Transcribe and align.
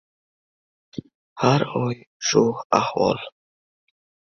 Har 1.43 1.67
oy 1.81 1.99
shu 2.31 2.43
ahvol. 2.81 3.25